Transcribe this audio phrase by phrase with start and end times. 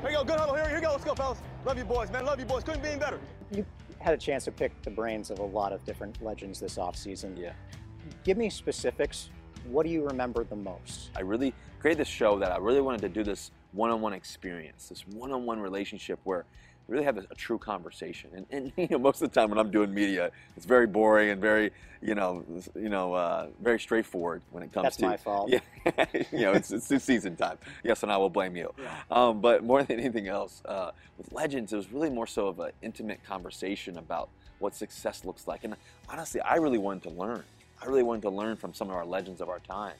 [0.00, 0.54] Here you go, good huddle.
[0.54, 0.92] Here, here you go.
[0.92, 1.38] Let's go, fellas.
[1.64, 2.24] Love you boys, man.
[2.24, 2.62] Love you boys.
[2.62, 3.18] Couldn't be any better.
[3.50, 3.66] You
[3.98, 7.36] had a chance to pick the brains of a lot of different legends this offseason.
[7.36, 7.52] Yeah.
[8.22, 9.30] Give me specifics.
[9.68, 11.10] What do you remember the most?
[11.16, 15.04] I really created this show that I really wanted to do this one-on-one experience, this
[15.08, 16.44] one-on-one relationship where we
[16.88, 18.30] really have a, a true conversation.
[18.34, 21.30] And, and you know, most of the time when I'm doing media, it's very boring
[21.30, 21.70] and very,
[22.00, 22.44] you know,
[22.74, 25.06] you know, uh, very straightforward when it comes That's to.
[25.06, 25.52] my fault.
[25.84, 27.58] Yeah, you know, it's, it's season time.
[27.82, 28.72] Yes, and I will blame you.
[29.10, 32.60] Um, but more than anything else, uh, with Legends, it was really more so of
[32.60, 35.64] an intimate conversation about what success looks like.
[35.64, 35.76] And
[36.08, 37.42] honestly, I really wanted to learn.
[37.80, 39.94] I really wanted to learn from some of our legends of our time.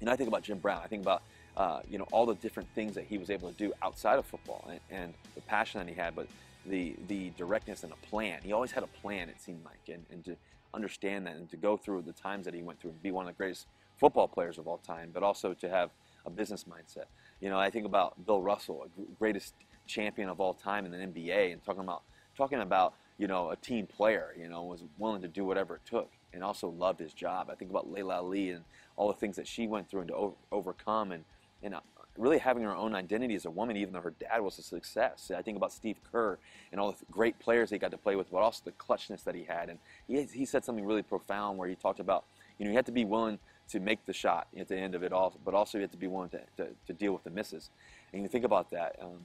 [0.00, 0.80] You know, I think about Jim Brown.
[0.84, 1.22] I think about
[1.56, 4.26] uh, you know all the different things that he was able to do outside of
[4.26, 6.26] football and, and, the passion that he had, but
[6.66, 8.40] the the directness and a plan.
[8.42, 9.28] He always had a plan.
[9.28, 10.36] It seemed like, and, and to
[10.74, 13.26] understand that and to go through the times that he went through and be one
[13.26, 15.90] of the greatest football players of all time, but also to have
[16.26, 17.06] a business mindset.
[17.40, 18.86] You know, I think about Bill Russell,
[19.18, 19.54] greatest
[19.86, 22.02] champion of all time in the NBA, and talking about
[22.36, 24.34] talking about you know a team player.
[24.38, 27.48] You know, was willing to do whatever it took and also loved his job.
[27.50, 28.62] I think about Laila Ali and
[28.96, 31.24] all the things that she went through and to over, overcome and,
[31.66, 31.80] and uh,
[32.16, 35.30] really having her own identity as a woman, even though her dad was a success.
[35.36, 36.38] I think about Steve Kerr
[36.72, 39.34] and all the great players he got to play with, but also the clutchness that
[39.34, 39.68] he had.
[39.68, 42.24] And he, he said something really profound where he talked about,
[42.58, 45.02] you know, you have to be willing to make the shot at the end of
[45.02, 47.30] it all, but also you have to be willing to, to, to deal with the
[47.30, 47.68] misses.
[48.12, 48.96] And you think about that.
[49.02, 49.18] Um,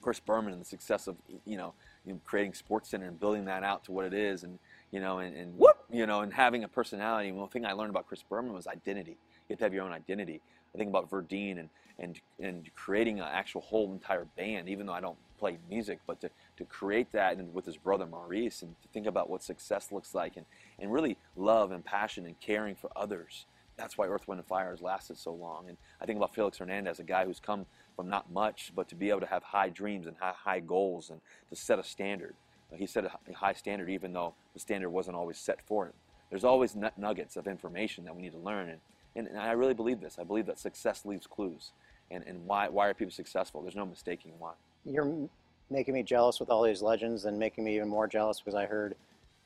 [0.00, 1.74] Chris Berman and the success of you know,
[2.06, 4.58] you know, creating Sports Center and building that out to what it is, and
[4.92, 7.28] you know, and, and whoop, you know, and having a personality.
[7.28, 9.18] And one thing I learned about Chris Berman was identity.
[9.48, 10.40] You have to have your own identity.
[10.74, 14.92] I think about Verdine and and and creating an actual whole entire band, even though
[14.92, 18.74] I don't play music, but to, to create that and with his brother Maurice and
[18.82, 20.44] to think about what success looks like and,
[20.78, 23.46] and really love and passion and caring for others.
[23.76, 25.68] That's why Earth, Wind, and Fire has lasted so long.
[25.68, 28.96] And I think about Felix Hernandez, a guy who's come from not much, but to
[28.96, 32.34] be able to have high dreams and high, high goals and to set a standard.
[32.74, 35.94] He set a high standard, even though the standard wasn't always set for him.
[36.28, 38.80] There's always nuggets of information that we need to learn, and,
[39.18, 40.18] and, and I really believe this.
[40.18, 41.72] I believe that success leaves clues,
[42.10, 43.60] and, and why, why are people successful?
[43.62, 44.52] There's no mistaking why.
[44.84, 45.28] You're
[45.70, 48.66] making me jealous with all these legends, and making me even more jealous because I
[48.66, 48.94] heard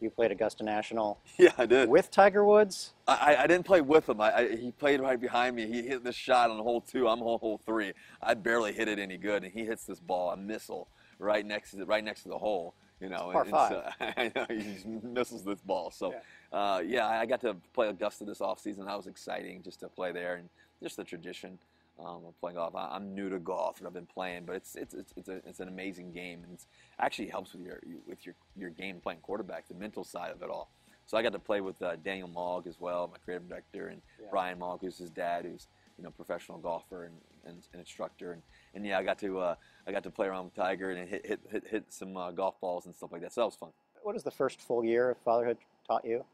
[0.00, 1.19] you played Augusta National.
[1.38, 1.88] Yeah, I did.
[1.88, 2.93] With Tiger Woods?
[3.09, 4.21] I, I didn't play with him.
[4.21, 5.66] I, I, he played right behind me.
[5.66, 7.09] He hit this shot on hole two.
[7.09, 7.93] I'm on hole three.
[8.22, 10.88] I barely hit it any good, and he hits this ball, a missile,
[11.19, 12.75] right next to the, right next to the hole.
[13.02, 13.70] You know, par five.
[13.70, 13.84] So,
[14.16, 15.90] I know he misses this ball.
[15.90, 16.58] So, yeah.
[16.58, 18.86] Uh, yeah, I got to play Augusta this offseason.
[18.86, 20.48] That was exciting just to play there and
[20.80, 21.58] just the tradition
[21.98, 22.74] um, of playing golf.
[22.74, 25.40] I, am new to golf and I've been playing, but it's it's it's, it's, a,
[25.46, 26.64] it's an amazing game and it
[26.98, 30.48] actually helps with your with your your game playing quarterback, the mental side of it
[30.48, 30.70] all.
[31.06, 34.00] So I got to play with uh, Daniel Mogg as well, my creative director, and
[34.20, 34.28] yeah.
[34.30, 35.68] Brian Mogg, who's his dad, who's
[35.98, 37.14] you know professional golfer and,
[37.44, 38.42] and, and instructor, and,
[38.74, 39.54] and yeah, I got to uh,
[39.86, 42.60] I got to play around with Tiger and hit hit hit, hit some uh, golf
[42.60, 43.32] balls and stuff like that.
[43.32, 43.70] So that was fun.
[44.02, 46.24] What has the first full year of fatherhood taught you?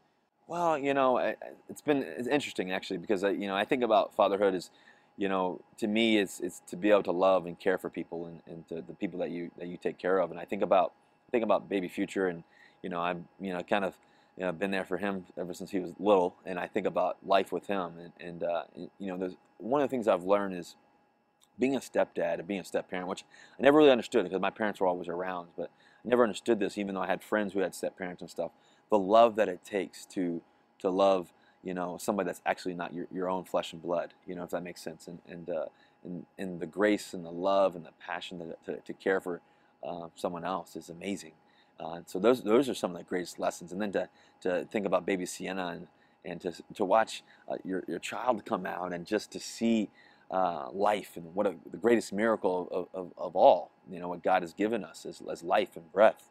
[0.47, 1.17] Well, you know,
[1.69, 4.71] it's been it's interesting actually because I, you know I think about fatherhood as
[5.19, 8.25] you know, to me, it's it's to be able to love and care for people
[8.27, 10.31] and, and to the people that you that you take care of.
[10.31, 10.93] And I think about
[11.29, 12.41] think about baby future, and
[12.81, 13.95] you know, I'm you know kind of
[14.39, 17.17] you know been there for him ever since he was little, and I think about
[17.25, 17.93] life with him.
[17.99, 18.63] And, and uh,
[18.97, 20.75] you know, one of the things I've learned is
[21.59, 23.25] being a stepdad and being a step parent, which
[23.59, 25.69] I never really understood because my parents were always around, but
[26.05, 28.51] I never understood this, even though I had friends who had step parents and stuff.
[28.89, 30.41] The love that it takes to
[30.79, 31.33] to love
[31.63, 34.49] you know, somebody that's actually not your, your own flesh and blood, you know, if
[34.51, 35.07] that makes sense.
[35.07, 35.65] And, and, uh,
[36.03, 39.41] and, and the grace and the love and the passion to, to, to care for
[39.85, 41.33] uh, someone else is amazing.
[41.79, 43.71] Uh, so those, those are some of the greatest lessons.
[43.71, 44.09] And then to,
[44.41, 45.87] to think about baby Sienna and,
[46.25, 49.89] and to, to watch uh, your, your child come out and just to see
[50.31, 54.23] uh, life and what a, the greatest miracle of, of, of, all, you know, what
[54.23, 56.29] God has given us as, as life and breath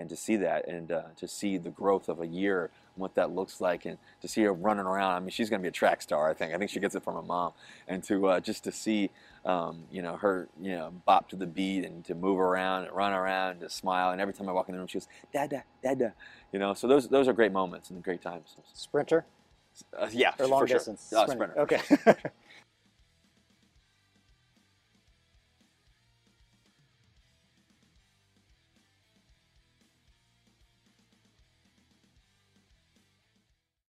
[0.00, 3.14] and to see that and uh, to see the growth of a year and what
[3.14, 5.12] that looks like and to see her running around.
[5.14, 6.54] I mean she's going to be a track star i think.
[6.54, 7.52] I think she gets it from her mom.
[7.86, 9.10] And to uh, just to see
[9.44, 12.96] um, you know her you know bop to the beat and to move around and
[12.96, 14.10] run around and to smile.
[14.10, 16.14] And every time i walk in the room she goes dada dada
[16.52, 16.74] you know?
[16.74, 18.56] So those those are great moments and great times.
[18.72, 19.26] Sprinter?
[19.96, 21.26] Uh, yeah or long for distance sure.
[21.26, 21.54] sprinter.
[21.54, 22.30] sprinter okay